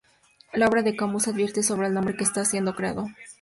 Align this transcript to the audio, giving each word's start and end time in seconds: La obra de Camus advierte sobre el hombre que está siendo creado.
La 0.53 0.67
obra 0.67 0.81
de 0.81 0.95
Camus 0.95 1.27
advierte 1.27 1.61
sobre 1.61 1.85
el 1.85 1.95
hombre 1.95 2.15
que 2.17 2.23
está 2.23 2.43
siendo 2.43 2.73
creado. 2.75 3.05